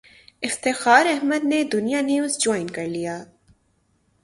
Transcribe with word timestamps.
افتخار 0.43 1.05
احمد 1.07 1.43
نے 1.51 1.63
دنیا 1.73 2.01
نیوز 2.01 2.37
جوائن 2.37 2.67
کر 2.67 2.85
لیا 2.85 3.15